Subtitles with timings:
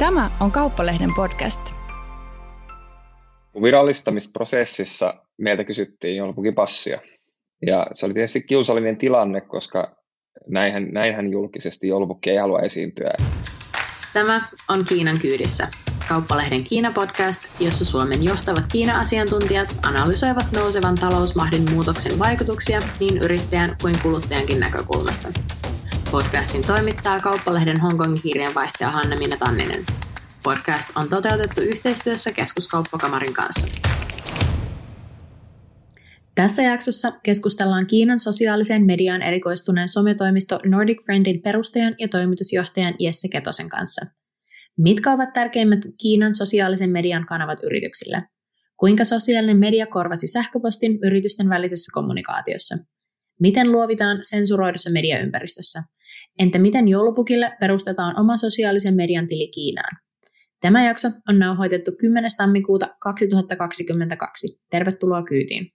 [0.00, 1.60] Tämä on Kauppalehden podcast.
[3.62, 7.00] Virallistamisprosessissa meiltä kysyttiin joulupukin passia.
[7.66, 9.96] Ja se oli tietysti kiusallinen tilanne, koska
[10.46, 13.14] näinhän, näinhän julkisesti joulupukki ei halua esiintyä.
[14.12, 15.68] Tämä on Kiinan kyydissä,
[16.08, 24.60] Kauppalehden Kiina-podcast, jossa Suomen johtavat Kiina-asiantuntijat analysoivat nousevan talousmahdin muutoksen vaikutuksia niin yrittäjän kuin kuluttajankin
[24.60, 25.28] näkökulmasta.
[26.10, 29.84] Podcastin toimittaa Kauppalehden Hongkongin kirjanvaihtaja Hanna-Minna Tanninen.
[30.42, 33.68] Podcast on toteutettu yhteistyössä Keskuskauppakamarin kanssa.
[36.34, 43.68] Tässä jaksossa keskustellaan Kiinan sosiaaliseen mediaan erikoistuneen sometoimisto Nordic Friendin perustajan ja toimitusjohtajan Jesse Ketosen
[43.68, 44.06] kanssa.
[44.78, 48.22] Mitkä ovat tärkeimmät Kiinan sosiaalisen median kanavat yrityksille?
[48.76, 52.76] Kuinka sosiaalinen media korvasi sähköpostin yritysten välisessä kommunikaatiossa?
[53.40, 55.82] Miten luovitaan sensuroidussa mediaympäristössä?
[56.40, 59.96] Entä miten joulupukille perustetaan oma sosiaalisen median tili Kiinaan?
[60.60, 62.30] Tämä jakso on nauhoitettu 10.
[62.38, 64.58] tammikuuta 2022.
[64.70, 65.72] Tervetuloa kyytiin.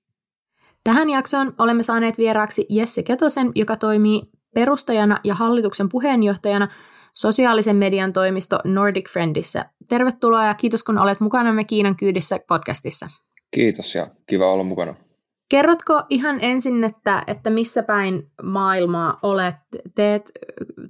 [0.84, 4.22] Tähän jaksoon olemme saaneet vieraaksi Jesse Ketosen, joka toimii
[4.54, 6.68] perustajana ja hallituksen puheenjohtajana
[7.14, 9.66] sosiaalisen median toimisto Nordic Friendissä.
[9.90, 13.08] Tervetuloa ja kiitos kun olet mukanamme Kiinan kyydissä podcastissa.
[13.52, 15.05] Kiitos ja kiva olla mukana.
[15.50, 19.56] Kerrotko ihan ensin, että, että missä päin maailmaa olet?
[19.96, 20.32] Teet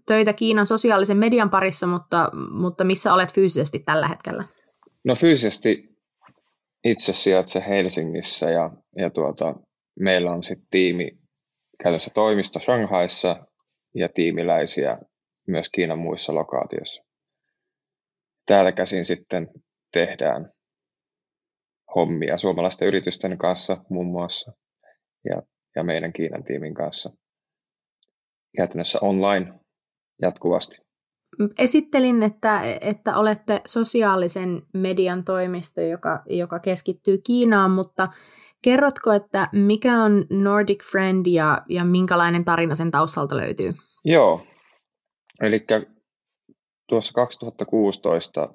[0.06, 4.44] töitä Kiinan sosiaalisen median parissa, mutta, mutta missä olet fyysisesti tällä hetkellä?
[5.04, 5.96] No fyysisesti
[6.84, 9.56] itse sijaitsen Helsingissä ja, ja tuota,
[10.00, 11.12] meillä on sitten tiimi
[11.84, 13.46] käytössä toimisto Shanghaissa
[13.96, 14.98] ja tiimiläisiä
[15.48, 17.04] myös Kiinan muissa lokaatioissa.
[18.46, 19.48] Täällä käsin sitten
[19.94, 20.52] tehdään
[21.96, 24.52] hommia suomalaisten yritysten kanssa muun muassa
[25.30, 25.42] ja,
[25.76, 27.10] ja meidän Kiinan tiimin kanssa
[28.58, 29.54] käytännössä online
[30.22, 30.86] jatkuvasti.
[31.60, 38.08] Esittelin, että, että olette sosiaalisen median toimisto, joka, joka keskittyy Kiinaan, mutta
[38.62, 43.72] kerrotko, että mikä on Nordic Friend ja, ja minkälainen tarina sen taustalta löytyy?
[44.06, 44.48] Joo,
[45.42, 45.66] eli
[46.90, 48.50] tuossa 2016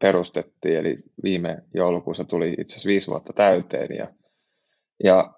[0.00, 3.96] perustettiin, eli viime joulukuussa tuli itse asiassa viisi vuotta täyteen.
[3.96, 4.08] Ja,
[5.04, 5.34] ja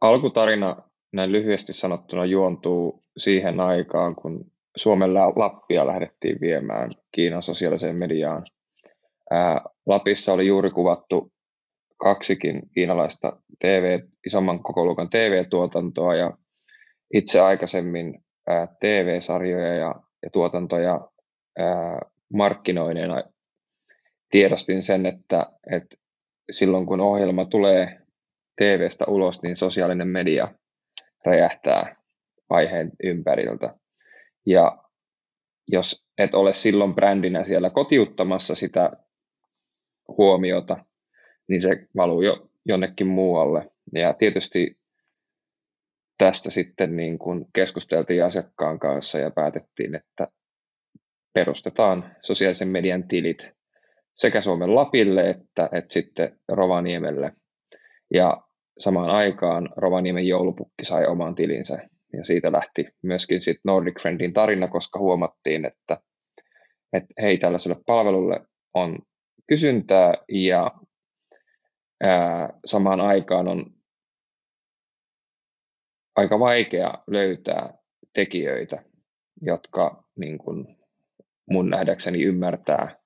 [0.00, 0.76] alkutarina
[1.12, 8.46] näin lyhyesti sanottuna juontuu siihen aikaan, kun Suomen Lappia lähdettiin viemään Kiinan sosiaaliseen mediaan.
[9.30, 11.32] Ää, Lapissa oli juuri kuvattu
[11.96, 16.30] kaksikin kiinalaista TV, isomman kokoluokan TV-tuotantoa ja
[17.14, 18.18] itse aikaisemmin
[18.48, 21.00] ää, TV-sarjoja ja, ja tuotantoja
[21.58, 21.98] ää,
[22.32, 23.22] markkinoineena
[24.30, 25.96] tiedostin sen, että, että
[26.50, 28.00] silloin kun ohjelma tulee
[28.56, 30.48] TVstä ulos, niin sosiaalinen media
[31.26, 31.96] räjähtää
[32.48, 33.74] aiheen ympäriltä.
[34.46, 34.78] Ja
[35.68, 38.90] jos et ole silloin brändinä siellä kotiuttamassa sitä
[40.08, 40.84] huomiota,
[41.48, 43.70] niin se valuu jo jonnekin muualle.
[43.94, 44.78] Ja tietysti
[46.18, 50.28] tästä sitten niin kuin keskusteltiin asiakkaan kanssa ja päätettiin, että
[51.34, 53.50] perustetaan sosiaalisen median tilit
[54.16, 57.32] sekä Suomen Lapille että, että sitten Rovaniemelle.
[58.14, 58.42] Ja
[58.78, 61.78] samaan aikaan Rovaniemen joulupukki sai oman tilinsä.
[62.12, 65.98] Ja siitä lähti myöskin sitten Nordic Friendin tarina, koska huomattiin, että,
[66.92, 68.40] että hei, tällaiselle palvelulle
[68.74, 68.98] on
[69.46, 70.70] kysyntää ja
[72.02, 73.66] ää, samaan aikaan on
[76.16, 77.74] aika vaikea löytää
[78.14, 78.82] tekijöitä,
[79.42, 80.76] jotka niin kuin,
[81.52, 82.96] mun nähdäkseni ymmärtää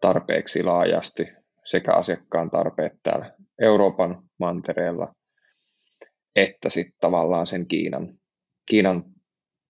[0.00, 1.24] tarpeeksi laajasti
[1.64, 5.14] sekä asiakkaan tarpeet täällä Euroopan mantereella
[6.36, 8.18] että sitten tavallaan sen Kiinan,
[8.66, 9.04] Kiinan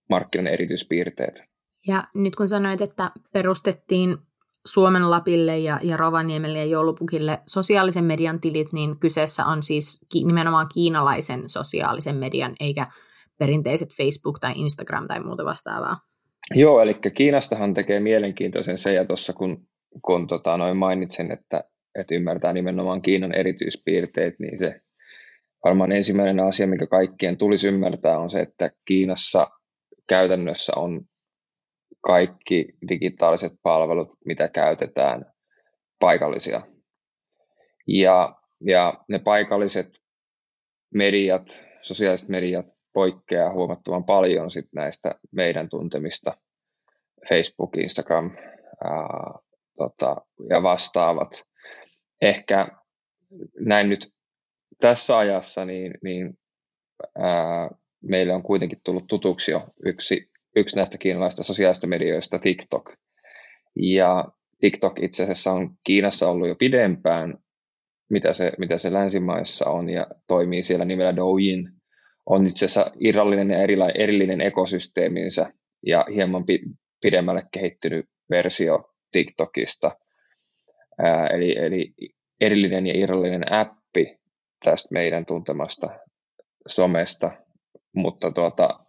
[0.09, 1.43] markkinan erityispiirteet.
[1.87, 4.17] Ja nyt kun sanoit, että perustettiin
[4.65, 10.23] Suomen Lapille ja, ja Rovaniemelle ja Joulupukille sosiaalisen median tilit, niin kyseessä on siis ki-
[10.23, 12.87] nimenomaan kiinalaisen sosiaalisen median, eikä
[13.37, 15.97] perinteiset Facebook tai Instagram tai muuta vastaavaa.
[16.55, 19.67] Joo, eli Kiinastahan tekee mielenkiintoisen se, ja tuossa kun,
[20.01, 21.63] kun tota, noin mainitsin, että,
[21.99, 24.81] että ymmärtää nimenomaan Kiinan erityispiirteet, niin se
[25.63, 29.47] varmaan ensimmäinen asia, mikä kaikkien tulisi ymmärtää, on se, että Kiinassa
[30.07, 31.01] käytännössä on
[32.01, 35.25] kaikki digitaaliset palvelut, mitä käytetään,
[35.99, 36.61] paikallisia.
[37.87, 39.89] Ja, ja ne paikalliset
[40.93, 46.37] mediat, sosiaaliset mediat poikkeaa huomattavan paljon sit näistä meidän tuntemista
[47.29, 48.31] Facebook, Instagram
[48.83, 49.39] ää,
[49.77, 50.15] tota,
[50.49, 51.43] ja vastaavat.
[52.21, 52.67] Ehkä
[53.59, 54.07] näin nyt
[54.81, 56.37] tässä ajassa, niin, niin
[57.19, 57.69] ää,
[58.01, 62.93] meille on kuitenkin tullut tutuksi jo yksi, yksi näistä kiinalaisista sosiaalista medioista, TikTok.
[63.75, 64.25] Ja
[64.61, 67.37] TikTok itse asiassa on Kiinassa ollut jo pidempään,
[68.09, 71.78] mitä se, mitä se länsimaissa on, ja toimii siellä nimellä Douyin.
[72.29, 75.49] On itse asiassa irrallinen ja erillinen ekosysteeminsä
[75.85, 76.43] ja hieman
[77.01, 79.97] pidemmälle kehittynyt versio TikTokista.
[80.97, 81.93] Ää, eli, eli
[82.41, 84.19] erillinen ja irrallinen appi
[84.65, 85.99] tästä meidän tuntemasta
[86.67, 87.31] somesta,
[87.95, 88.79] mutta tuota,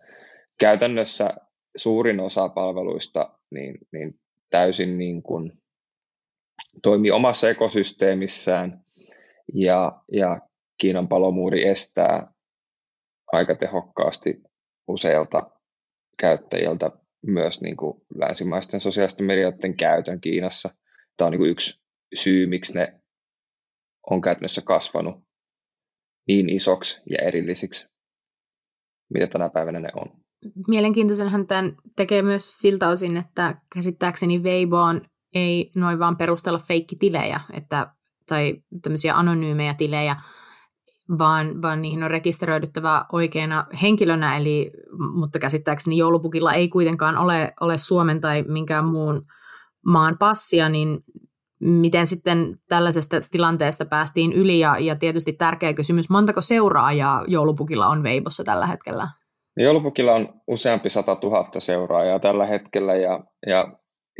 [0.60, 1.34] käytännössä
[1.76, 4.14] suurin osa palveluista niin, niin
[4.50, 5.52] täysin niin kuin
[6.82, 8.80] toimii omassa ekosysteemissään
[9.54, 10.38] ja, ja
[10.78, 12.32] Kiinan palomuuri estää
[13.32, 14.42] aika tehokkaasti
[14.88, 15.50] useilta
[16.18, 16.90] käyttäjiltä
[17.26, 20.70] myös niin kuin länsimaisten sosiaalisten medioiden käytön Kiinassa.
[21.16, 21.82] Tämä on niin kuin yksi
[22.14, 23.00] syy, miksi ne
[24.10, 25.24] on käytännössä kasvanut
[26.28, 27.88] niin isoksi ja erillisiksi,
[29.14, 30.20] mitä tänä päivänä ne on.
[30.68, 35.00] Mielenkiintoisenhan tämän tekee myös siltä osin, että käsittääkseni Weiboon
[35.34, 37.86] ei noin vaan perustella feikkitilejä että,
[38.26, 40.16] tai tämmöisiä anonyymejä tilejä,
[41.18, 44.70] vaan, vaan niihin on rekisteröidyttävä oikeana henkilönä, eli,
[45.14, 49.22] mutta käsittääkseni joulupukilla ei kuitenkaan ole, ole Suomen tai minkään muun
[49.86, 50.98] maan passia, niin
[51.60, 58.02] miten sitten tällaisesta tilanteesta päästiin yli, ja, ja tietysti tärkeä kysymys, montako seuraajaa joulupukilla on
[58.02, 59.08] Veibossa tällä hetkellä?
[59.56, 63.72] Joulupukilla on useampi sata tuhatta seuraajaa tällä hetkellä, ja, ja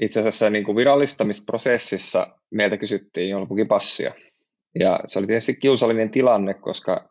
[0.02, 4.14] itse asiassa niin kuin virallistamisprosessissa meiltä kysyttiin joulupukin passia,
[4.78, 7.08] ja se oli tietysti kiusallinen tilanne, koska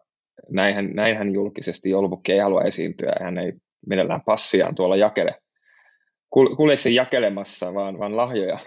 [0.50, 3.53] näinhän, näinhän julkisesti joulupukki ei halua esiintyä, hän ei
[3.88, 5.35] mielellään passiaan tuolla jakele,
[6.57, 8.57] kuljeksi jakelemassa, vaan, vaan lahjoja.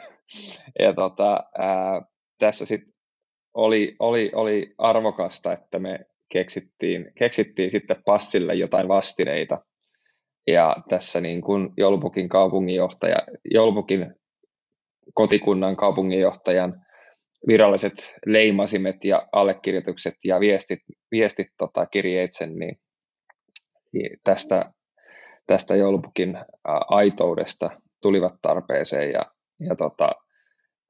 [0.78, 2.02] Ja tota, ää,
[2.38, 2.92] tässä sitten
[3.54, 5.98] oli, oli, oli arvokasta, että me
[6.32, 9.58] keksittiin, keksittiin sitten passille jotain vastineita.
[10.46, 13.16] Ja tässä niin kuin Joulupukin kaupunginjohtaja,
[13.50, 14.14] Joulupukin
[15.14, 16.86] kotikunnan kaupunginjohtajan
[17.46, 20.78] viralliset leimasimet ja allekirjoitukset ja viestit,
[21.10, 22.76] viestit tota, kirjeitsen, niin,
[23.92, 24.72] niin tästä,
[25.46, 26.38] tästä joulupukin
[26.88, 27.70] aitoudesta
[28.02, 29.26] tulivat tarpeeseen ja,
[29.60, 30.12] ja tota,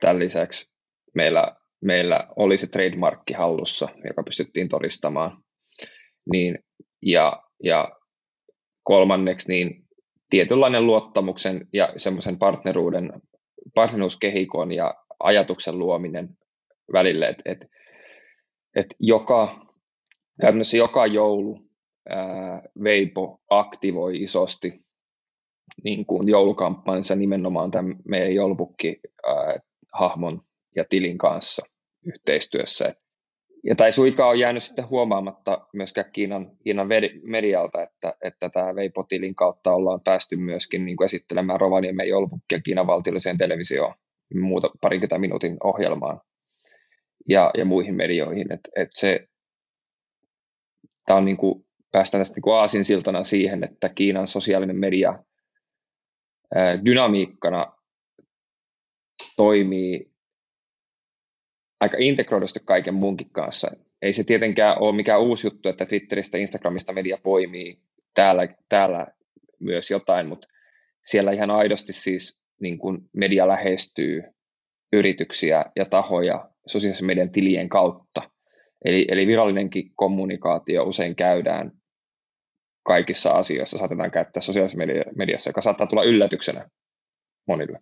[0.01, 0.75] tämän lisäksi
[1.15, 5.43] meillä, meillä oli se trademarkki hallussa, joka pystyttiin todistamaan.
[6.33, 6.59] Niin,
[7.03, 7.89] ja, ja
[8.83, 9.85] kolmanneksi niin
[10.31, 13.13] tietynlainen luottamuksen ja semmoisen partneruuden,
[13.75, 16.29] partneruuskehikon ja ajatuksen luominen
[16.93, 17.59] välille, että et,
[18.77, 19.67] et joka,
[20.41, 21.59] käytännössä joka joulu
[22.09, 24.83] ää, Veipo aktivoi isosti
[25.85, 30.41] niin kuin joulukamppansa nimenomaan tämän meidän joulupukki-hahmon
[30.77, 31.67] ja tilin kanssa
[32.07, 32.95] yhteistyössä.
[33.65, 36.89] Ja tai suikaa on jäänyt sitten huomaamatta myöskään Kiinan, Kiinan
[37.23, 42.87] medialta, että, että tämä Veipo-tilin kautta ollaan päästy myöskin niin kuin esittelemään Rovaniemen joulupukkia Kiinan
[42.87, 43.95] valtiolliseen televisioon
[44.35, 46.21] muuta parikymmentä minuutin ohjelmaan
[47.29, 48.53] ja, ja muihin medioihin.
[48.53, 49.29] Et, et se,
[51.07, 55.25] tämä on niin kuin, päästään tästä niin aasinsiltana siihen, että Kiinan sosiaalinen media
[56.55, 57.73] ää, dynamiikkana
[59.37, 60.13] toimii
[61.81, 63.71] aika integroidusti kaiken muunkin kanssa.
[64.03, 67.79] Ei se tietenkään ole mikään uusi juttu, että Twitteristä Instagramista media poimii
[68.15, 69.07] täällä, täällä
[69.59, 70.49] myös jotain, mutta
[71.05, 74.23] siellä ihan aidosti siis niin kuin media lähestyy
[74.93, 78.23] yrityksiä ja tahoja sosiaalisen median tilien kautta.
[78.85, 81.73] Eli, eli virallinenkin kommunikaatio usein käydään
[82.85, 84.85] kaikissa asioissa, saatetaan käyttää sosiaalisessa
[85.17, 86.69] mediassa, joka saattaa tulla yllätyksenä
[87.49, 87.79] monille.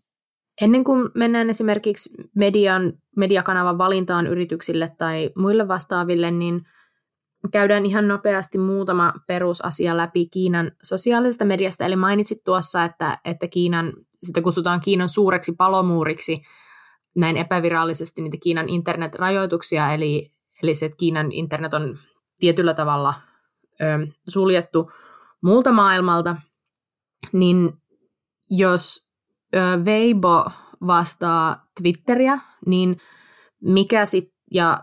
[0.62, 6.60] Ennen kuin mennään esimerkiksi median, mediakanavan valintaan yrityksille tai muille vastaaville, niin
[7.52, 11.84] käydään ihan nopeasti muutama perusasia läpi Kiinan sosiaalisesta mediasta.
[11.84, 16.42] Eli mainitsit tuossa, että, että Kiinan, sitä kutsutaan Kiinan suureksi palomuuriksi,
[17.16, 20.30] näin epävirallisesti niitä Kiinan internetrajoituksia, eli,
[20.62, 21.98] eli se, että Kiinan internet on
[22.38, 23.14] tietyllä tavalla
[23.80, 24.90] ö, suljettu
[25.42, 26.36] muulta maailmalta,
[27.32, 27.72] niin
[28.50, 29.08] jos
[29.54, 30.50] ö, Weibo
[30.86, 32.96] vastaa Twitteriä, niin
[33.60, 34.78] mikä sitten, ja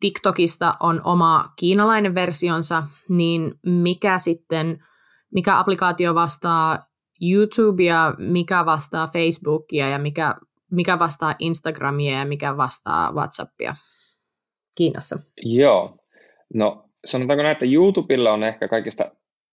[0.00, 4.84] TikTokista on oma kiinalainen versionsa, niin mikä sitten,
[5.34, 6.78] mikä applikaatio vastaa
[7.22, 10.34] YouTubea, mikä vastaa Facebookia ja mikä
[10.70, 13.74] mikä vastaa Instagramia ja mikä vastaa WhatsAppia
[14.76, 15.18] Kiinassa?
[15.42, 15.96] Joo,
[16.54, 19.10] no sanotaanko näin, että YouTubella on ehkä kaikista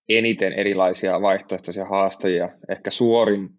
[0.09, 3.49] eniten erilaisia vaihtoehtoisia haastajia, ehkä suorin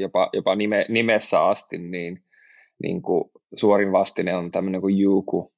[0.00, 2.24] jopa, jopa nime, nimessä asti, niin,
[2.82, 3.24] niin kuin
[3.56, 5.52] suorin vastine on tämmöinen kuin Youku,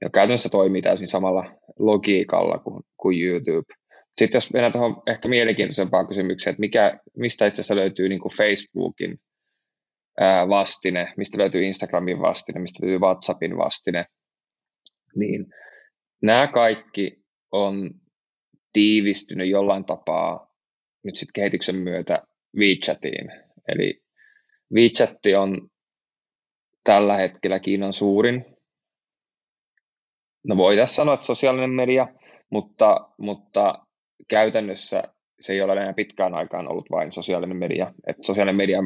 [0.00, 1.44] ja käytännössä toimii täysin samalla
[1.78, 3.74] logiikalla kuin, kuin YouTube.
[4.18, 8.32] Sitten jos mennään tuohon ehkä mielenkiintoisempaan kysymykseen, että mikä, mistä itse asiassa löytyy niin kuin
[8.36, 9.18] Facebookin
[10.48, 14.04] vastine, mistä löytyy Instagramin vastine, mistä löytyy WhatsAppin vastine,
[15.16, 15.46] niin
[16.22, 17.16] nämä kaikki
[17.52, 17.90] on
[18.72, 20.46] tiivistynyt jollain tapaa
[21.04, 22.22] nyt sitten kehityksen myötä
[22.56, 23.30] WeChatiin.
[23.68, 24.00] Eli
[24.74, 25.68] WeChat on
[26.84, 28.44] tällä hetkellä Kiinan suurin.
[30.46, 32.08] No voitaisiin sanoa, että sosiaalinen media,
[32.50, 33.86] mutta, mutta
[34.28, 35.02] käytännössä
[35.40, 37.92] se ei ole enää pitkään aikaan ollut vain sosiaalinen media.
[38.06, 38.78] Et sosiaalinen media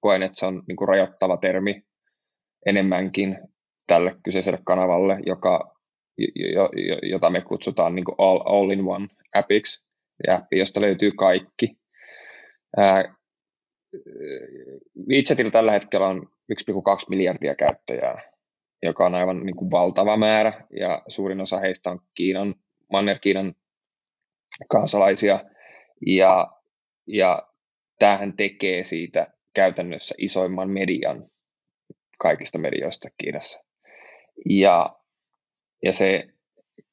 [0.00, 1.82] koen, että se on niin kuin rajoittava termi
[2.66, 3.38] enemmänkin
[3.86, 5.76] tälle kyseiselle kanavalle, joka,
[7.02, 9.86] jota me kutsutaan niin kuin all, all in one appiksi,
[10.28, 11.76] appi, josta löytyy kaikki.
[15.08, 16.58] WeChatilla tällä hetkellä on 1,2
[17.08, 18.32] miljardia käyttäjää,
[18.82, 22.54] joka on aivan niin kuin valtava määrä, ja suurin osa heistä on Kiinan,
[22.92, 23.54] Manner-Kiinan
[24.70, 25.40] kansalaisia,
[26.06, 26.50] ja,
[27.06, 27.48] ja
[27.98, 31.26] tämähän tekee siitä käytännössä isoimman median
[32.18, 33.64] kaikista medioista Kiinassa.
[34.48, 34.96] Ja,
[35.82, 36.28] ja se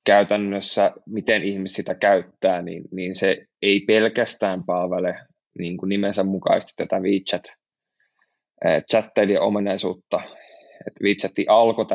[0.05, 5.15] käytännössä, miten ihmiset sitä käyttää, niin, niin se ei pelkästään palvele
[5.59, 7.43] niin kuin nimensä mukaisesti tätä WeChat
[8.91, 10.21] chattailija-ominaisuutta.
[10.87, 11.85] Et WeChat alkoi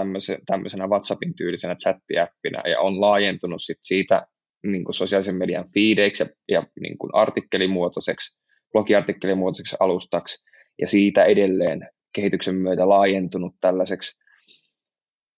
[0.47, 4.27] tämmöisenä WhatsAppin tyylisenä chattiäppinä ja on laajentunut sit siitä
[4.63, 8.39] niin kuin sosiaalisen median feedeiksi ja, ja niin kuin artikkelimuotoiseksi,
[8.73, 10.45] blogiartikkelimuotoiseksi alustaksi
[10.81, 14.25] ja siitä edelleen kehityksen myötä laajentunut tällaiseksi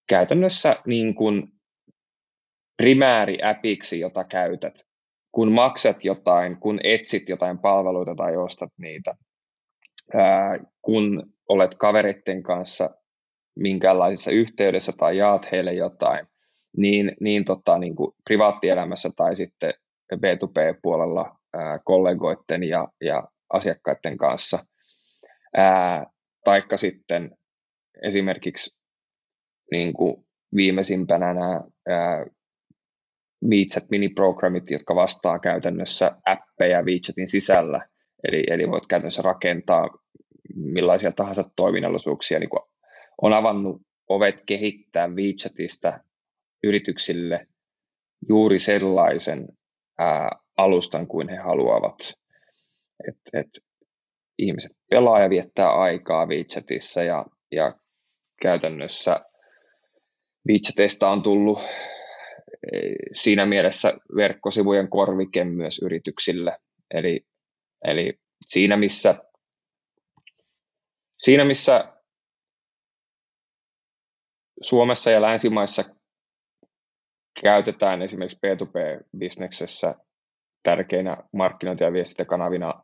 [0.09, 1.49] käytännössä niin kuin
[2.77, 4.75] primääriäpiksi, jota käytät,
[5.33, 9.15] kun maksat jotain, kun etsit jotain palveluita tai ostat niitä,
[10.15, 12.91] ää, kun olet kavereiden kanssa
[13.59, 16.27] minkäänlaisessa yhteydessä tai jaat heille jotain,
[16.77, 19.75] niin, niin, tota, niin kuin privaattielämässä tai sitten
[20.15, 24.67] B2B-puolella ää, kollegoiden ja, ja asiakkaiden kanssa,
[25.57, 26.07] ää,
[26.45, 27.37] taikka sitten
[28.03, 28.79] esimerkiksi
[29.71, 32.27] niin kuin viimeisimpänä nämä ää,
[33.91, 37.81] mini-programmit, jotka vastaa käytännössä appeja WeChatin sisällä,
[38.29, 39.89] eli, eli voit käytännössä rakentaa
[40.55, 42.51] millaisia tahansa toiminnallisuuksia, niin
[43.23, 46.01] on avannut ovet kehittää WeChatista
[46.65, 47.47] yrityksille
[48.29, 49.49] juuri sellaisen
[49.99, 51.99] ää, alustan kuin he haluavat.
[53.09, 53.66] Et, et
[54.39, 57.75] ihmiset pelaa ja viettää aikaa WeChatissa ja, ja
[58.43, 59.21] käytännössä
[60.49, 61.59] WeChatista on tullut
[62.73, 62.79] e,
[63.13, 66.59] siinä mielessä verkkosivujen korvike myös yrityksille.
[66.95, 67.27] Eli,
[67.85, 68.15] eli
[68.47, 69.15] siinä, missä,
[71.19, 71.93] siinä missä
[74.63, 75.85] Suomessa ja länsimaissa
[77.43, 79.95] käytetään esimerkiksi B2B-bisneksessä
[80.63, 82.83] tärkeinä markkinointi- ja viestintäkanavina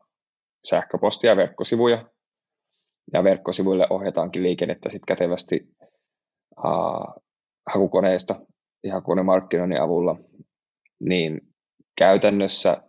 [0.69, 2.09] sähköpostia ja verkkosivuja.
[3.13, 5.59] Ja verkkosivuille ohjataankin liikennettä sitten kätevästi
[6.57, 7.23] uh,
[7.69, 8.35] hakukoneesta
[8.83, 10.15] ja hakukonemarkkinoinnin avulla,
[10.99, 11.41] niin
[11.97, 12.83] käytännössä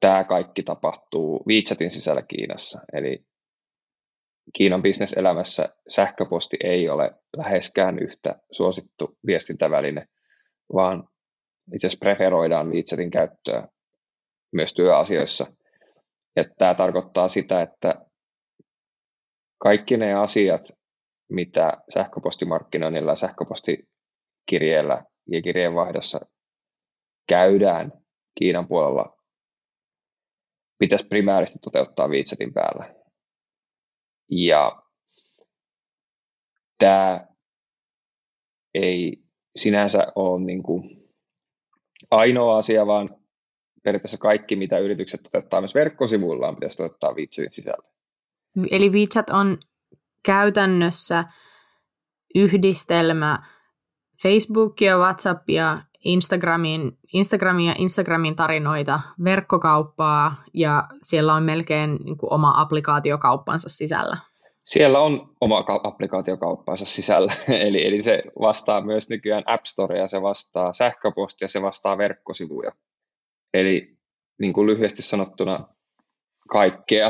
[0.00, 2.80] tämä kaikki tapahtuu WeChatin sisällä Kiinassa.
[2.92, 3.24] Eli
[4.52, 10.06] Kiinan bisneselämässä sähköposti ei ole läheskään yhtä suosittu viestintäväline,
[10.72, 11.08] vaan
[11.74, 13.68] itse asiassa preferoidaan WeChatin käyttöä
[14.52, 15.46] myös työasioissa.
[16.36, 18.06] Ja tämä tarkoittaa sitä, että
[19.58, 20.62] kaikki ne asiat,
[21.30, 26.20] mitä sähköpostimarkkinoinnilla sähköpostikirjeellä ja kirjeenvaihdossa
[27.28, 27.92] käydään
[28.38, 29.16] Kiinan puolella,
[30.78, 32.94] pitäisi primääristi toteuttaa WeChatin päällä.
[34.30, 34.82] Ja
[36.78, 37.26] tämä
[38.74, 39.22] ei
[39.56, 40.82] sinänsä ole niin kuin
[42.10, 43.19] ainoa asia, vaan
[43.82, 47.90] periaatteessa kaikki, mitä yritykset toteuttaa myös verkkosivuillaan, pitäisi toteuttaa WeChatin sisällä.
[48.70, 49.58] Eli WeChat on
[50.26, 51.24] käytännössä
[52.34, 53.38] yhdistelmä
[54.22, 62.52] Facebookia, WhatsAppia, Instagramin, Instagramin ja Instagramin tarinoita, verkkokauppaa ja siellä on melkein niin kuin oma
[62.56, 64.16] applikaatiokauppansa sisällä.
[64.64, 67.32] Siellä on oma applikaatiokauppansa sisällä,
[67.66, 72.72] eli, eli se vastaa myös nykyään App Storea, se vastaa sähköpostia, se vastaa verkkosivuja.
[73.54, 73.96] Eli
[74.38, 75.68] niin kuin lyhyesti sanottuna
[76.50, 77.08] kaikkea.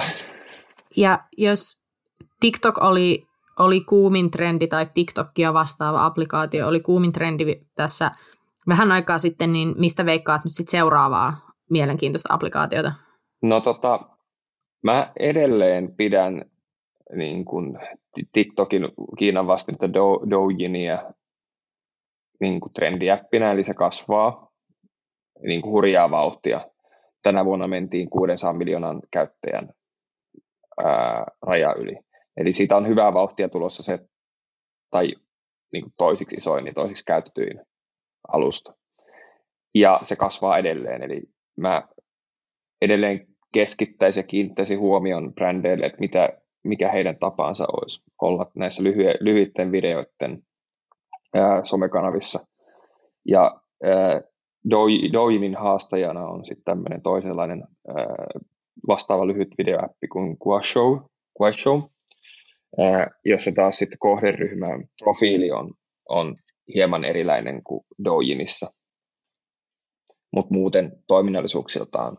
[0.96, 1.82] Ja jos
[2.40, 3.26] TikTok oli,
[3.58, 8.10] oli kuumin trendi tai TikTokia vastaava applikaatio oli kuumin trendi tässä
[8.68, 12.92] vähän aikaa sitten, niin mistä veikkaat nyt sitten seuraavaa mielenkiintoista applikaatiota?
[13.42, 14.00] No tota,
[14.82, 16.44] mä edelleen pidän
[17.16, 17.78] niin kuin
[18.32, 18.82] TikTokin
[19.18, 19.92] Kiinan vastinta
[20.30, 21.12] Douyinia
[22.40, 24.49] niin kuin trendiäppinä, eli se kasvaa
[25.42, 26.70] niin kuin hurjaa vauhtia.
[27.22, 29.70] Tänä vuonna mentiin 600 miljoonan käyttäjän
[30.84, 31.96] ää, raja yli.
[32.36, 33.98] Eli siitä on hyvää vauhtia tulossa se,
[34.90, 35.12] tai
[35.72, 37.60] niin kuin toisiksi isoin, niin toisiksi käytetyin
[38.28, 38.74] alusta.
[39.74, 41.22] Ja se kasvaa edelleen, eli
[41.56, 41.88] mä
[42.82, 46.28] edelleen keskittäisin ja kiinnittäisin huomion brändeille, että mitä,
[46.64, 50.42] mikä heidän tapansa olisi olla näissä lyhye, lyhyiden videoiden
[51.34, 52.46] ää, somekanavissa.
[53.24, 54.20] Ja ää,
[55.12, 58.16] Douyin haastajana on sitten tämmöinen toisenlainen ää,
[58.88, 60.98] vastaava lyhyt videoäppi kuin Guashow,
[61.36, 61.82] Guashow.
[62.78, 65.74] Ää, jossa taas sitten kohderyhmän profiili on,
[66.08, 66.36] on
[66.74, 68.70] hieman erilainen kuin Doujinissa,
[70.32, 72.18] mutta muuten toiminnallisuuksiltaan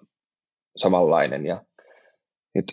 [0.78, 1.46] samanlainen.
[1.46, 1.64] Ja
[2.56, 2.66] nyt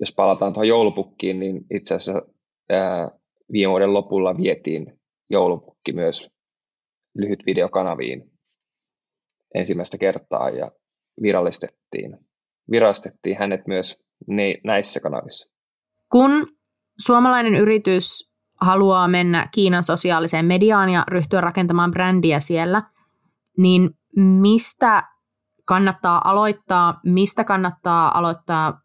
[0.00, 2.22] jos palataan tuohon joulupukkiin, niin itse asiassa
[2.70, 3.10] ää,
[3.52, 6.30] viime vuoden lopulla vietiin joulupukki myös
[7.14, 8.31] lyhyt videokanaviin
[9.54, 10.70] ensimmäistä kertaa ja
[11.22, 12.18] virallistettiin,
[12.70, 15.48] virallistettiin hänet myös ne, näissä kanavissa.
[16.08, 16.46] Kun
[16.98, 22.82] suomalainen yritys haluaa mennä Kiinan sosiaaliseen mediaan ja ryhtyä rakentamaan brändiä siellä,
[23.58, 25.02] niin mistä
[25.64, 28.80] kannattaa aloittaa, mistä kannattaa aloittaa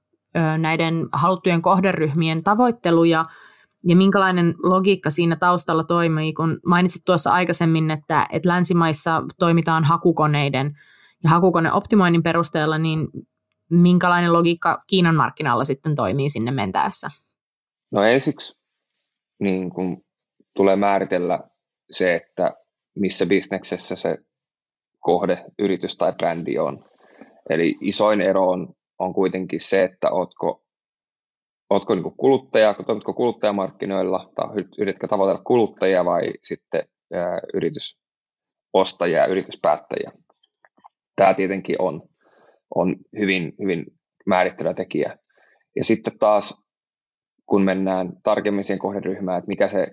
[0.57, 3.25] näiden haluttujen kohderyhmien tavoittelu ja,
[3.83, 10.77] ja minkälainen logiikka siinä taustalla toimii, kun mainitsit tuossa aikaisemmin, että, että länsimaissa toimitaan hakukoneiden
[11.23, 13.07] ja hakukoneoptimoinnin perusteella, niin
[13.71, 17.11] minkälainen logiikka Kiinan markkinalla sitten toimii sinne mentäessä?
[17.91, 18.57] No ensiksi
[19.39, 20.03] niin kun
[20.55, 21.39] tulee määritellä
[21.91, 22.53] se, että
[22.95, 24.17] missä bisneksessä se
[24.99, 26.83] kohde, yritys tai brändi on.
[27.49, 30.63] Eli isoin ero on, on kuitenkin se, että ootko,
[31.69, 34.47] ootko niin kuluttaja, toimitko kuluttajamarkkinoilla tai
[34.77, 36.87] yritätkö tavoitella kuluttajia vai sitten
[37.53, 40.11] yritysostajia ja yrityspäättäjiä.
[41.15, 42.09] Tämä tietenkin on,
[42.75, 43.85] on hyvin, hyvin
[44.25, 45.17] määrittelevä tekijä.
[45.75, 46.63] Ja sitten taas,
[47.45, 49.87] kun mennään tarkemmin siihen kohderyhmään, että mikä se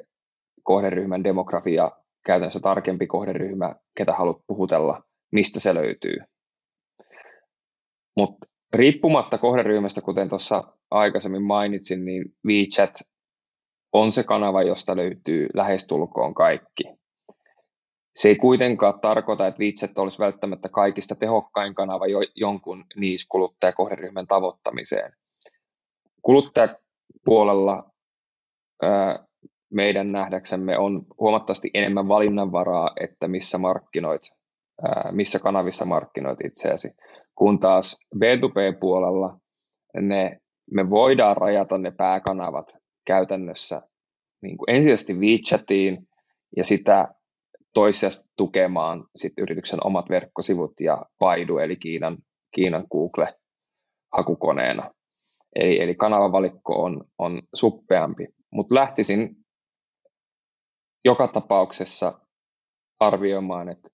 [0.62, 1.90] kohderyhmän demografia
[2.26, 6.16] käytännössä tarkempi kohderyhmä, ketä haluat puhutella, mistä se löytyy.
[8.16, 12.94] Mutta riippumatta kohderyhmästä, kuten tuossa aikaisemmin mainitsin, niin WeChat
[13.92, 16.84] on se kanava, josta löytyy lähestulkoon kaikki.
[18.16, 24.26] Se ei kuitenkaan tarkoita, että WeChat olisi välttämättä kaikista tehokkain kanava jo, jonkun niis kuluttajakohderyhmän
[24.26, 25.12] tavoittamiseen.
[26.22, 27.90] Kuluttajapuolella
[28.82, 29.24] ää,
[29.70, 34.22] meidän nähdäksemme on huomattavasti enemmän valinnanvaraa, että missä markkinoit,
[35.12, 36.90] missä kanavissa markkinoit itseäsi,
[37.34, 39.38] kun taas B2B-puolella
[40.00, 43.82] ne, me voidaan rajata ne pääkanavat käytännössä
[44.42, 46.08] niin kuin ensisijaisesti WeChatiin
[46.56, 47.08] ja sitä
[47.74, 52.18] toisesta tukemaan sit yrityksen omat verkkosivut ja Baidu, eli Kiinan,
[52.54, 53.34] Kiinan Google
[54.16, 54.90] hakukoneena.
[55.56, 58.26] Eli, eli kanavavalikko on, on suppeampi.
[58.52, 59.36] Mutta lähtisin
[61.04, 62.20] joka tapauksessa
[63.00, 63.88] arvioimaan, että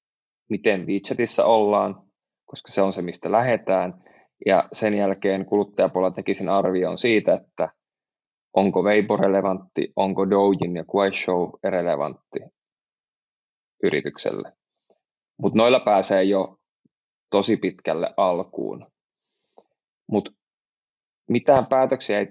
[0.50, 2.02] miten WeChatissa ollaan,
[2.44, 4.04] koska se on se, mistä lähdetään.
[4.46, 7.68] Ja sen jälkeen kuluttajapuolella tekisin arvion siitä, että
[8.56, 12.40] onko Weibo relevantti, onko Doujin ja Kuaishou relevantti
[13.82, 14.52] yritykselle.
[15.38, 16.56] Mutta noilla pääsee jo
[17.30, 18.86] tosi pitkälle alkuun.
[20.06, 20.32] Mutta
[21.28, 22.26] mitään päätöksiä ei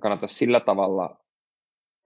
[0.00, 1.16] kannata sillä tavalla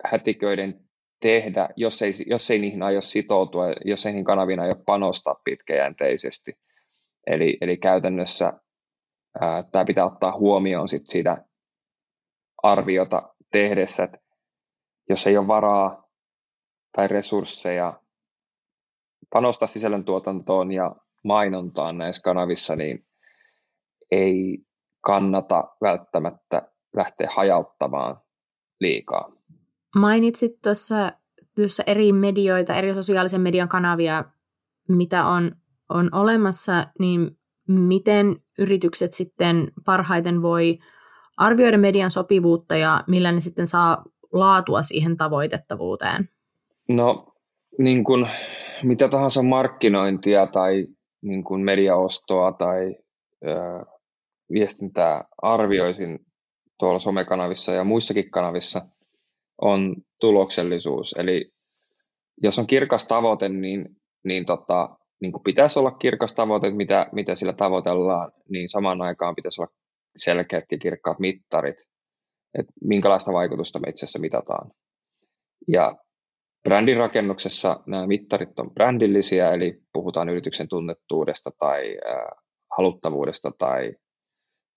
[0.05, 0.90] hätiköiden
[1.21, 6.53] tehdä, jos ei, jos ei niihin aio sitoutua, jos ei niihin kanaviin aio panostaa pitkäjänteisesti.
[7.27, 8.53] Eli, eli käytännössä
[9.73, 11.45] tämä pitää ottaa huomioon sit siitä
[12.63, 14.19] arviota tehdessä, että
[15.09, 16.11] jos ei ole varaa
[16.97, 18.01] tai resursseja
[19.31, 23.07] panostaa sisällöntuotantoon ja mainontaan näissä kanavissa, niin
[24.11, 24.59] ei
[25.01, 28.21] kannata välttämättä lähteä hajauttamaan
[28.81, 29.40] liikaa.
[29.97, 31.13] Mainitsit tuossa,
[31.57, 34.25] tuossa eri medioita, eri sosiaalisen median kanavia,
[34.89, 35.53] mitä on,
[35.89, 37.31] on olemassa, niin
[37.69, 40.79] miten yritykset sitten parhaiten voi
[41.37, 46.29] arvioida median sopivuutta ja millä ne sitten saa laatua siihen tavoitettavuuteen?
[46.89, 47.35] No,
[47.79, 48.27] niin kuin
[48.83, 50.87] mitä tahansa markkinointia tai
[51.23, 52.97] niin kuin mediaostoa tai
[53.47, 53.85] ö,
[54.53, 56.19] viestintää arvioisin
[56.79, 58.83] tuolla somekanavissa ja muissakin kanavissa–
[59.61, 61.15] on tuloksellisuus.
[61.19, 61.51] Eli
[62.43, 63.89] jos on kirkas tavoite, niin,
[64.25, 64.89] niin, tota,
[65.21, 69.73] niin kuin pitäisi olla kirkas tavoite, mitä, mitä sillä tavoitellaan, niin samaan aikaan pitäisi olla
[70.17, 71.77] selkeät ja kirkkaat mittarit,
[72.59, 74.71] että minkälaista vaikutusta me itse asiassa mitataan.
[75.69, 75.97] Ja
[76.65, 82.45] brändin rakennuksessa nämä mittarit on brändillisiä, eli puhutaan yrityksen tunnettuudesta tai äh,
[82.77, 83.93] haluttavuudesta tai,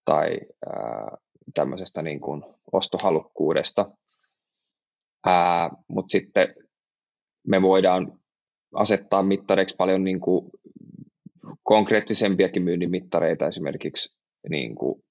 [0.05, 1.17] tai äh,
[1.53, 3.91] tämmöisestä niin kuin ostohalukkuudesta.
[5.87, 6.55] Mutta sitten
[7.47, 8.19] me voidaan
[8.75, 10.51] asettaa mittareiksi paljon niin kuin
[11.63, 15.03] konkreettisempiakin myynnin mittareita, esimerkiksi niin kuin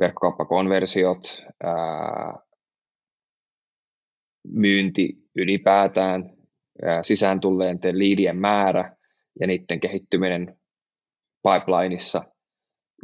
[0.00, 1.22] verkkokauppakonversiot,
[1.64, 2.38] ää,
[4.48, 6.30] myynti ylipäätään,
[6.82, 8.96] ää, sisään tulleenten liidien määrä
[9.40, 10.56] ja niiden kehittyminen
[11.42, 12.24] pipelineissa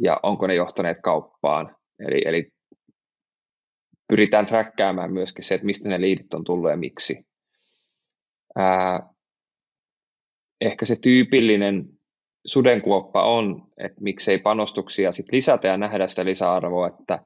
[0.03, 1.75] ja onko ne johtaneet kauppaan.
[1.99, 2.51] Eli, eli
[4.09, 7.25] pyritään träkkäämään myöskin se, että mistä ne liidit on tullut ja miksi.
[8.55, 9.09] Ää,
[10.61, 11.89] ehkä se tyypillinen
[12.45, 17.19] sudenkuoppa on, että miksei panostuksia sit lisätä ja nähdä sitä lisäarvoa, että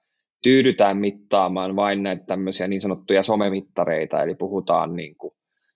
[0.44, 5.34] tyydytään mittaamaan vain näitä tämmöisiä niin sanottuja somemittareita, eli puhutaan niin kuin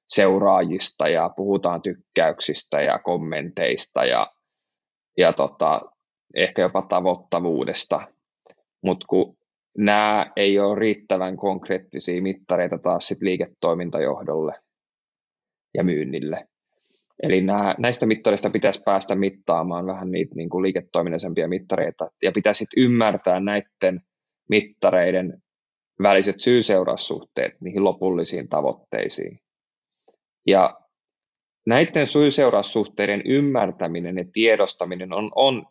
[0.10, 4.32] seuraajista ja puhutaan tykkäyksistä ja kommenteista ja,
[5.18, 5.82] ja tota,
[6.36, 8.08] ehkä jopa tavoittavuudesta,
[8.82, 9.37] mutta kun
[9.78, 14.54] nämä ei ole riittävän konkreettisia mittareita taas sit liiketoimintajohdolle
[15.74, 16.48] ja myynnille.
[17.24, 22.66] Eli nämä, näistä mittareista pitäisi päästä mittaamaan vähän niitä niin kuin liiketoiminnallisempia mittareita, ja pitäisi
[22.78, 24.02] ymmärtää näiden
[24.50, 25.42] mittareiden
[26.04, 29.40] väliset syy-seuraussuhteet niihin lopullisiin tavoitteisiin.
[30.48, 30.80] Ja
[31.66, 35.66] näiden syy-seuraussuhteiden ymmärtäminen ja tiedostaminen on, on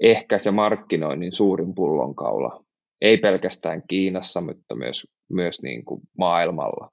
[0.00, 2.64] ehkä se markkinoinnin suurin pullonkaula.
[3.02, 6.90] Ei pelkästään Kiinassa, mutta myös, myös niin kuin maailmalla.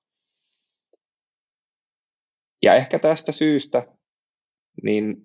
[2.63, 3.87] Ja ehkä tästä syystä
[4.83, 5.15] niin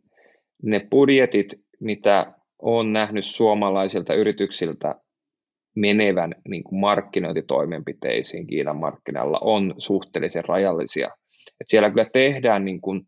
[0.62, 1.48] ne budjetit,
[1.80, 4.94] mitä olen nähnyt suomalaisilta yrityksiltä
[5.76, 11.06] menevän niin kuin markkinointitoimenpiteisiin Kiinan markkinalla, on suhteellisen rajallisia.
[11.60, 13.02] Et siellä kyllä tehdään niin kuin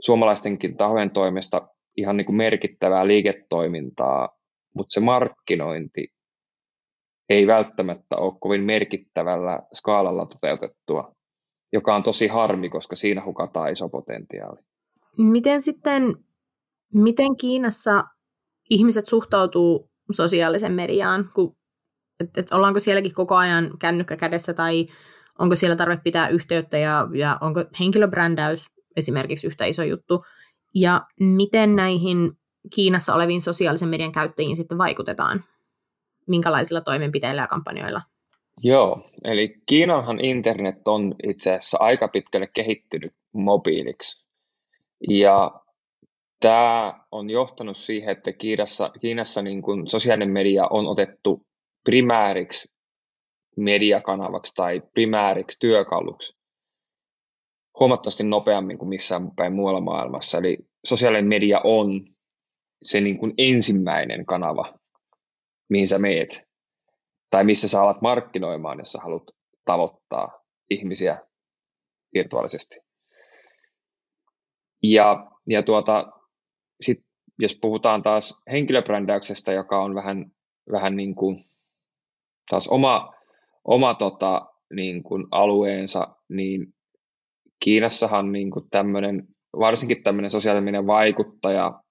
[0.00, 4.28] suomalaistenkin tahojen toimesta ihan niin kuin merkittävää liiketoimintaa,
[4.74, 6.08] mutta se markkinointi
[7.30, 11.14] ei välttämättä ole kovin merkittävällä skaalalla toteutettua
[11.72, 14.60] joka on tosi harmi, koska siinä hukataan iso potentiaali.
[15.18, 16.16] Miten sitten,
[16.94, 18.04] miten Kiinassa
[18.70, 21.56] ihmiset suhtautuu sosiaalisen mediaan, kun,
[22.20, 24.86] et, et ollaanko sielläkin koko ajan kännykkä kädessä tai
[25.38, 28.66] onko siellä tarve pitää yhteyttä ja, ja onko henkilöbrändäys
[28.96, 30.24] esimerkiksi yhtä iso juttu,
[30.74, 32.32] ja miten näihin
[32.74, 35.44] Kiinassa oleviin sosiaalisen median käyttäjiin sitten vaikutetaan,
[36.26, 38.02] minkälaisilla toimenpiteillä ja kampanjoilla?
[38.62, 44.26] Joo, eli Kiinanhan internet on itse asiassa aika pitkälle kehittynyt mobiiliksi.
[45.08, 45.50] Ja
[46.40, 51.46] tämä on johtanut siihen, että Kiinassa, Kiinassa niin kuin sosiaalinen media on otettu
[51.84, 52.72] primääriksi
[53.56, 56.40] mediakanavaksi tai primääriksi työkaluksi
[57.80, 60.38] huomattavasti nopeammin kuin missään päin muualla maailmassa.
[60.38, 62.06] Eli sosiaalinen media on
[62.82, 64.74] se niin kuin ensimmäinen kanava,
[65.70, 66.50] mihin sä meet
[67.30, 69.30] tai missä sä alat markkinoimaan, jos sä haluat
[69.64, 71.18] tavoittaa ihmisiä
[72.14, 72.80] virtuaalisesti.
[74.82, 76.12] Ja, ja tuota,
[76.80, 76.98] sit,
[77.38, 80.26] jos puhutaan taas henkilöbrändäyksestä, joka on vähän,
[80.72, 81.38] vähän niin kuin
[82.50, 83.12] taas oma,
[83.64, 86.74] oma tota, niin kuin alueensa, niin
[87.64, 89.28] Kiinassahan niin kuin tämmönen,
[89.58, 91.82] varsinkin tämmöinen sosiaalinen vaikuttaja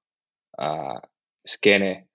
[0.57, 0.99] ää,
[1.47, 2.08] skene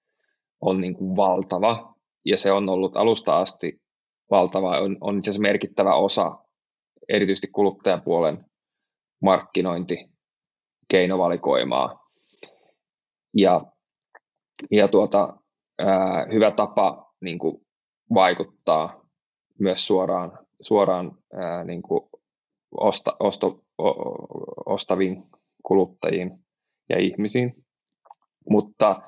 [0.61, 3.81] on niin kuin valtava ja se on ollut alusta asti
[4.31, 6.39] valtava, on, on itse asiassa merkittävä osa
[7.09, 8.45] erityisesti kuluttajapuolen
[9.23, 9.97] markkinointi
[10.91, 12.05] keinovalikoimaa.
[13.37, 13.65] Ja,
[14.71, 15.37] ja tuota,
[15.79, 17.67] ää, hyvä tapa niin kuin
[18.15, 19.05] vaikuttaa
[19.59, 22.01] myös suoraan, suoraan ää, niin kuin
[22.77, 23.91] osta, osto, o,
[24.67, 25.23] ostaviin
[25.63, 26.31] kuluttajiin
[26.89, 27.55] ja ihmisiin.
[28.51, 29.03] Mutta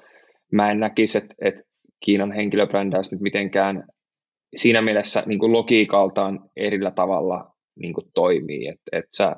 [0.53, 1.63] mä en näkisi, että, että
[2.05, 3.85] Kiinan henkilöbrändäys nyt mitenkään
[4.57, 9.37] siinä mielessä niin kuin logiikaltaan erillä tavalla niin kuin toimii, että et sä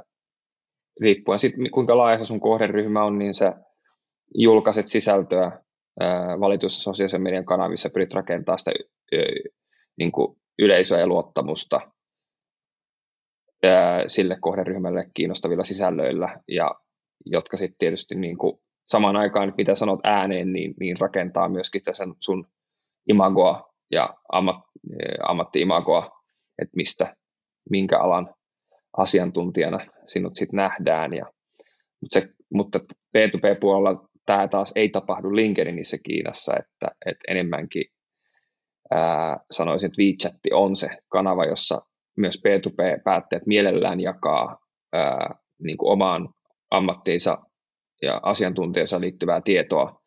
[1.01, 3.53] riippuen sitten kuinka laaja sun kohderyhmä on, niin sä
[4.35, 5.61] julkaiset sisältöä
[6.41, 8.71] valitussa sosiaalisen median kanavissa, pyrit rakentamaan sitä
[9.99, 11.81] niin kuin yleisöä ja luottamusta
[14.07, 16.71] sille kohderyhmälle kiinnostavilla sisällöillä, ja
[17.27, 18.59] jotka sitten tietysti niin kuin
[18.89, 22.47] samaan aikaan, mitä sanot ääneen, niin, niin rakentaa myöskin tässä sun
[23.09, 24.57] imagoa ja ammat,
[24.93, 26.11] eh, ammatti-imagoa,
[26.63, 27.17] että mistä,
[27.71, 28.35] minkä alan
[28.97, 31.15] asiantuntijana sinut sitten nähdään.
[31.15, 31.33] Ja,
[32.01, 37.85] mutta, se, mutta P2P-puolella tämä taas ei tapahdu LinkedInissä Kiinassa, että, että enemmänkin
[38.91, 41.83] ää, sanoisin, että WeChat on se kanava, jossa
[42.17, 44.59] myös P2P-päättäjät mielellään jakaa
[44.93, 46.29] ää, niin kuin omaan
[46.71, 47.39] ammattiinsa
[48.03, 50.03] ja asiantuntijansa liittyvää tietoa.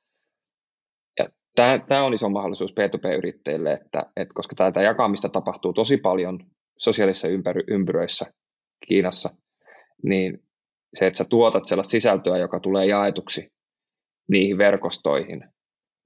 [1.19, 6.39] Ja tämä, tämä on iso mahdollisuus P2P-yrittäjille, että, että koska tätä jakamista tapahtuu tosi paljon
[6.77, 8.33] sosiaalisissa ympärö, ympyröissä
[8.87, 9.29] Kiinassa,
[10.03, 10.43] niin
[10.93, 13.51] se, että sä tuotat sellaista sisältöä, joka tulee jaetuksi
[14.29, 15.43] niihin verkostoihin,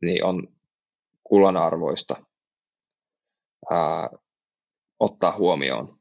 [0.02, 0.48] niin on
[1.24, 2.16] kullanarvoista
[3.72, 4.10] ää,
[5.00, 5.98] ottaa huomioon.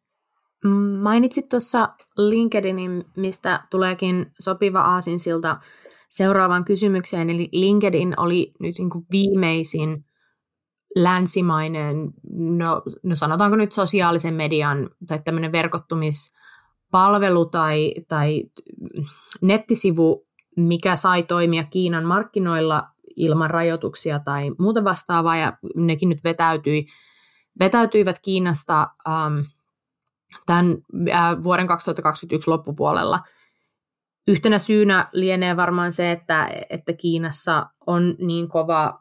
[0.64, 5.60] Mm, mainitsit tuossa LinkedInin, mistä tuleekin sopiva aasinsilta
[6.10, 7.30] seuraavaan kysymykseen.
[7.30, 10.04] Eli LinkedIn oli nyt niin kuin viimeisin
[10.96, 11.96] länsimainen,
[12.32, 18.42] no, no sanotaanko nyt sosiaalisen median tai tämmöinen verkottumispalvelu tai, tai
[19.42, 26.86] nettisivu, mikä sai toimia Kiinan markkinoilla ilman rajoituksia tai muuta vastaavaa, ja nekin nyt vetäytyi,
[27.60, 29.38] vetäytyivät Kiinasta ähm,
[30.46, 30.76] tämän
[31.44, 33.20] vuoden 2021 loppupuolella.
[34.28, 39.00] Yhtenä syynä lienee varmaan se, että, että Kiinassa on niin kova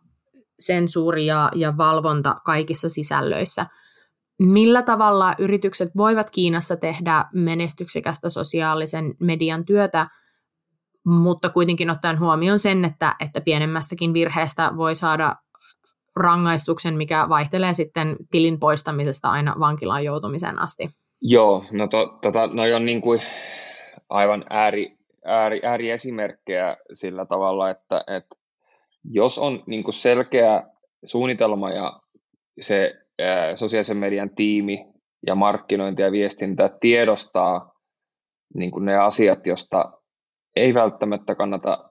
[0.59, 3.65] sensuuri ja, ja valvonta kaikissa sisällöissä.
[4.39, 10.07] Millä tavalla yritykset voivat Kiinassa tehdä menestyksekästä sosiaalisen median työtä,
[11.05, 15.35] mutta kuitenkin ottaen huomioon sen, että, että pienemmästäkin virheestä voi saada
[16.15, 21.02] rangaistuksen, mikä vaihtelee sitten tilin poistamisesta aina vankilaan joutumiseen asti?
[21.25, 23.19] Joo, no to, tota, noi on niin kuin
[24.09, 28.35] aivan ääri, ääri, ääriesimerkkejä sillä tavalla, että, että
[29.03, 30.63] jos on niin kuin selkeä
[31.05, 31.99] suunnitelma ja
[32.61, 34.85] se ää, sosiaalisen median tiimi
[35.27, 37.73] ja markkinointi ja viestintä tiedostaa
[38.55, 39.91] niin kuin ne asiat, josta
[40.55, 41.89] ei välttämättä kannata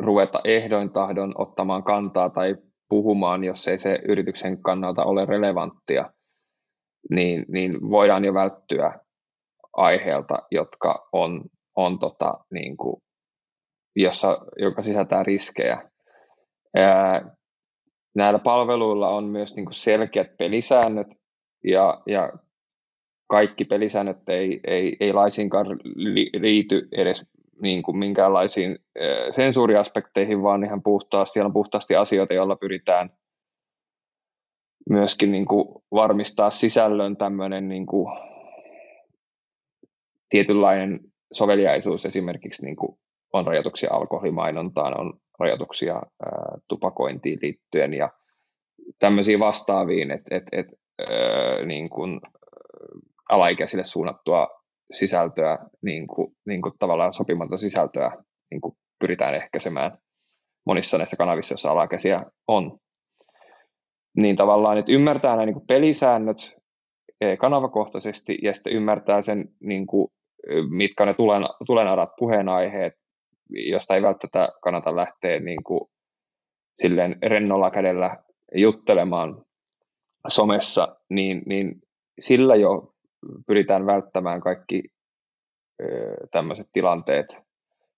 [0.00, 2.56] ruveta ehdoin tahdon ottamaan kantaa tai
[2.88, 6.10] puhumaan, jos ei se yrityksen kannalta ole relevanttia,
[7.10, 8.98] niin, niin voidaan jo välttyä
[9.72, 11.44] aiheelta, jotka on,
[11.76, 12.96] on tota, niin kuin,
[13.96, 15.90] jossa, joka sisältää riskejä.
[16.76, 17.36] Ää,
[18.16, 21.06] näillä palveluilla on myös niin kuin selkeät pelisäännöt
[21.64, 22.32] ja, ja
[23.28, 25.66] kaikki pelisäännöt ei, ei, ei laisinkaan
[26.40, 27.26] liity edes
[27.62, 28.78] niin kuin minkäänlaisiin
[29.30, 33.10] sensuuriaspekteihin, vaan ihan puhtaasti, siellä on puhtaasti asioita, joilla pyritään
[34.90, 38.18] myöskin niin kuin varmistaa sisällön tämmöinen niin kuin
[40.28, 41.00] tietynlainen
[41.32, 42.98] soveliaisuus esimerkiksi niin kuin
[43.32, 48.10] on rajoituksia alkoholimainontaan, on rajoituksia ää, tupakointiin liittyen ja
[48.98, 50.66] tämmöisiin vastaaviin, että et, et,
[51.66, 52.20] niin kuin,
[53.28, 54.48] alaikäisille suunnattua
[54.92, 58.10] sisältöä, niin kuin, niin kuin tavallaan sopimatonta sisältöä
[58.50, 59.98] niin kuin pyritään ehkäisemään
[60.66, 62.78] monissa näissä kanavissa, joissa alaikäisiä on.
[64.16, 66.36] Niin tavallaan, että ymmärtää nämä niin pelisäännöt
[67.20, 70.08] e, kanavakohtaisesti ja sitten ymmärtää sen, niin kuin,
[70.70, 72.92] mitkä on ne tulen, tulenarat puheenaiheet,
[73.50, 75.80] josta ei välttämättä kannata lähteä niin kuin,
[76.76, 78.16] silleen rennolla kädellä
[78.54, 79.44] juttelemaan
[80.28, 81.74] somessa, niin, niin
[82.20, 82.92] sillä jo
[83.46, 84.82] pyritään välttämään kaikki
[86.30, 87.26] tämmöiset tilanteet,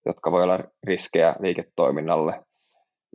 [0.07, 2.45] jotka voi olla riskejä liiketoiminnalle.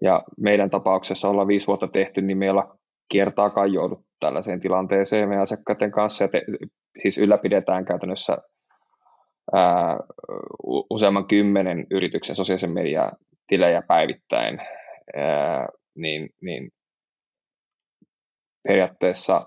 [0.02, 2.64] Ja meidän tapauksessa ollaan viisi vuotta tehty, niin meillä
[3.12, 6.24] kiertaakaan joudut tällaiseen tilanteeseen meidän asiakkaiden kanssa.
[6.24, 6.41] Ja te,
[7.02, 8.38] siis ylläpidetään käytännössä
[9.54, 9.97] ää,
[10.89, 13.12] useamman kymmenen yrityksen sosiaalisen median
[13.47, 14.60] tilejä päivittäin,
[15.15, 16.71] ää, niin, niin
[18.67, 19.45] periaatteessa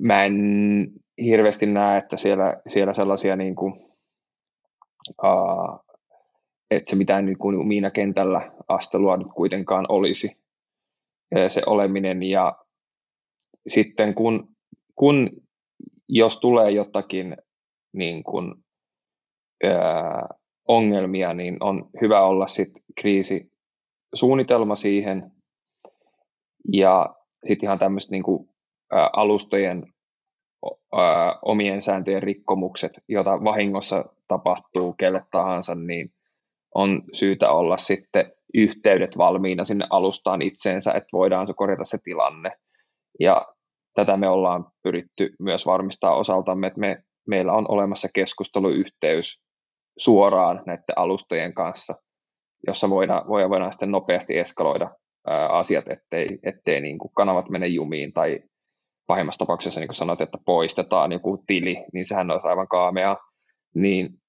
[0.00, 0.34] mä en
[1.24, 3.72] hirveästi näe, että siellä, siellä sellaisia niin kuin,
[5.24, 5.84] uh,
[6.70, 10.41] että se mitään niin kuin Miina kentällä astelua nyt kuitenkaan olisi
[11.48, 12.22] se oleminen.
[12.22, 12.56] Ja
[13.68, 14.48] sitten kun,
[14.94, 15.30] kun
[16.08, 17.36] jos tulee jotakin
[17.92, 18.54] niin kuin,
[19.64, 20.28] ää,
[20.68, 25.32] ongelmia, niin on hyvä olla sitten kriisisuunnitelma siihen.
[26.72, 27.14] Ja
[27.46, 28.24] sitten ihan tämmöiset niin
[29.12, 29.92] alustojen
[30.92, 36.12] ää, omien sääntöjen rikkomukset, joita vahingossa tapahtuu kelle tahansa, niin
[36.74, 42.52] on syytä olla sitten yhteydet valmiina sinne alustaan itseensä, että voidaan se korjata se tilanne.
[43.20, 43.46] Ja
[43.94, 49.42] tätä me ollaan pyritty myös varmistaa osaltamme, että me, meillä on olemassa keskusteluyhteys
[49.98, 51.94] suoraan näiden alustojen kanssa,
[52.66, 54.90] jossa voidaan, voidaan sitten nopeasti eskaloida
[55.26, 58.40] ää, asiat, ettei, ettei niin kuin kanavat mene jumiin tai
[59.06, 63.16] pahimmassa tapauksessa, niin kuin sanoit, että poistetaan joku tili, niin sehän olisi aivan kaamea,
[63.74, 64.21] niin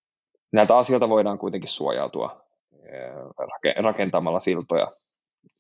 [0.53, 2.41] näiltä asioilta voidaan kuitenkin suojautua
[2.73, 4.91] eh, rakentamalla siltoja,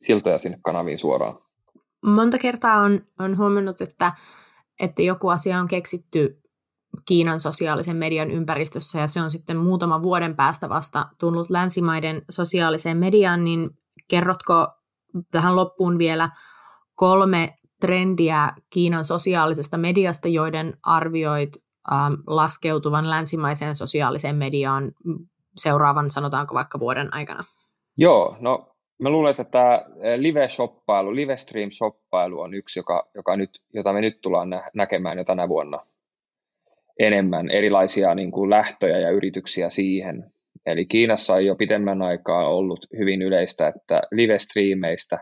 [0.01, 1.37] siltoja sinne kanaviin suoraan.
[2.05, 4.11] Monta kertaa on, on huomannut, että,
[4.79, 6.39] että joku asia on keksitty
[7.05, 12.97] Kiinan sosiaalisen median ympäristössä ja se on sitten muutama vuoden päästä vasta tullut länsimaiden sosiaaliseen
[12.97, 13.69] mediaan, niin
[14.07, 14.67] kerrotko
[15.31, 16.29] tähän loppuun vielä
[16.95, 24.91] kolme trendiä Kiinan sosiaalisesta mediasta, joiden arvioit ähm, laskeutuvan länsimaiseen sosiaaliseen mediaan
[25.55, 27.43] seuraavan, sanotaanko vaikka vuoden aikana?
[27.97, 29.85] Joo, no mä luulen, että tämä
[30.17, 35.49] live-shoppailu, live-stream-shoppailu on yksi, joka, joka nyt, jota me nyt tullaan nä- näkemään jo tänä
[35.49, 35.79] vuonna
[36.99, 40.31] enemmän, erilaisia niin kuin lähtöjä ja yrityksiä siihen.
[40.65, 45.19] Eli Kiinassa on jo pitemmän aikaa ollut hyvin yleistä, että live-striimeistä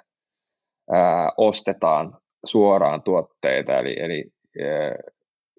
[0.91, 4.25] ää, ostetaan suoraan tuotteita, eli, eli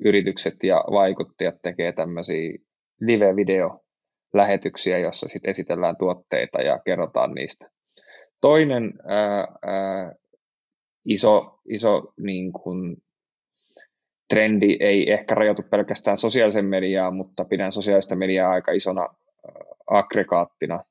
[0.04, 2.58] yritykset ja vaikuttajat tekee tämmöisiä
[3.00, 7.70] live-video-lähetyksiä, jossa sitten esitellään tuotteita ja kerrotaan niistä.
[8.40, 10.14] Toinen ää, ää,
[11.04, 12.96] iso, iso niin kuin,
[14.28, 19.08] trendi ei ehkä rajoitu pelkästään sosiaalisen mediaan, mutta pidän sosiaalista mediaa aika isona
[19.86, 20.84] aggregaattina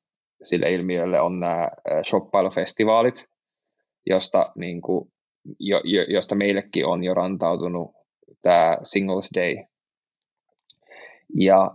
[0.43, 1.69] sille ilmiölle on nämä
[2.03, 3.25] shoppailufestivaalit,
[4.05, 5.11] josta, niin kuin,
[5.59, 8.00] jo, josta meillekin on jo rantautunut
[8.41, 9.55] tämä Singles Day.
[11.35, 11.71] Ja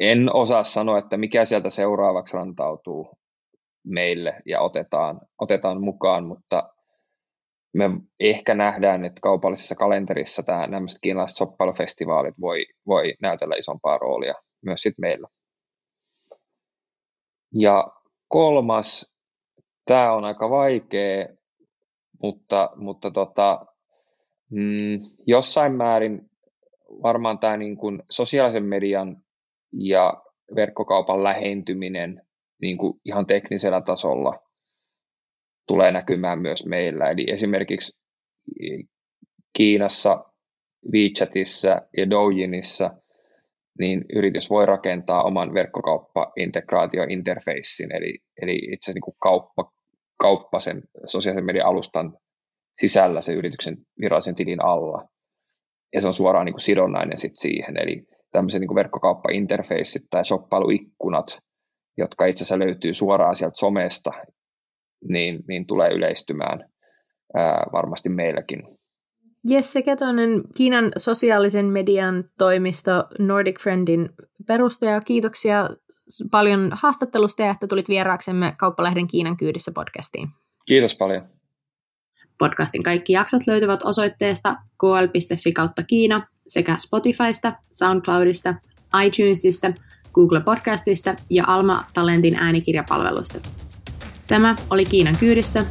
[0.00, 3.18] en osaa sanoa, että mikä sieltä seuraavaksi rantautuu
[3.84, 6.72] meille ja otetaan, otetaan mukaan, mutta
[7.74, 7.84] me
[8.20, 14.34] ehkä nähdään, että kaupallisessa kalenterissa tämä, nämä kiinalaiset soppailufestivaalit voi, voi näytellä isompaa roolia
[14.64, 15.28] myös sit meillä.
[17.54, 17.88] Ja
[18.28, 19.14] kolmas,
[19.84, 21.26] tämä on aika vaikea,
[22.22, 23.66] mutta, mutta tota,
[24.50, 26.30] mm, jossain määrin
[27.02, 29.16] varmaan tämä niin kuin sosiaalisen median
[29.72, 30.22] ja
[30.54, 32.22] verkkokaupan lähentyminen
[32.60, 34.42] niin kuin ihan teknisellä tasolla
[35.66, 37.10] tulee näkymään myös meillä.
[37.10, 37.98] Eli esimerkiksi
[39.56, 40.24] Kiinassa,
[40.92, 42.90] WeChatissa ja Doujinissa
[43.78, 49.72] niin yritys voi rakentaa oman verkkokauppa-integraatio-interfacein, eli, eli itse niin kuin kauppa,
[50.20, 52.18] kauppa sen sosiaalisen median alustan
[52.80, 55.08] sisällä se yrityksen virallisen tilin alla.
[55.94, 61.38] Ja se on suoraan niin kuin sidonnainen sit siihen, eli tämmöiset niin verkkokauppa-interfaceit tai shoppailuikkunat,
[61.96, 64.10] jotka itse asiassa löytyy suoraan sieltä somesta,
[65.08, 66.70] niin, niin tulee yleistymään
[67.34, 68.62] ää, varmasti meilläkin.
[69.48, 74.08] Jesse Ketonen, Kiinan sosiaalisen median toimisto Nordic Friendin
[74.46, 75.00] perustaja.
[75.00, 75.68] Kiitoksia
[76.30, 80.28] paljon haastattelusta ja että tulit vieraaksemme Kauppalehden Kiinan kyydissä podcastiin.
[80.66, 81.37] Kiitos paljon.
[82.38, 88.54] Podcastin kaikki jaksot löytyvät osoitteesta kl.fi kautta Kiina sekä Spotifysta, SoundCloudista,
[89.04, 89.72] iTunesista,
[90.14, 93.38] Google Podcastista ja Alma Talentin äänikirjapalvelusta.
[94.26, 95.64] Tämä oli Kiinan kyydissä.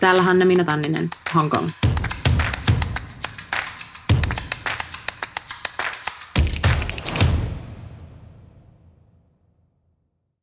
[0.00, 1.93] Täällä Hanna Minna Tanninen, Hong Kong.